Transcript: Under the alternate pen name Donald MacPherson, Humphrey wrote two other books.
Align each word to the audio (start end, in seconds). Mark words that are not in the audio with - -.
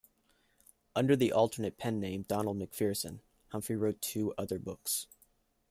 Under 0.95 1.15
the 1.15 1.31
alternate 1.31 1.77
pen 1.77 1.99
name 1.99 2.23
Donald 2.23 2.57
MacPherson, 2.57 3.19
Humphrey 3.49 3.75
wrote 3.75 4.01
two 4.01 4.33
other 4.35 4.57
books. 4.57 5.05